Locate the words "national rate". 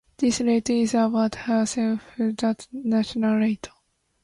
2.73-3.69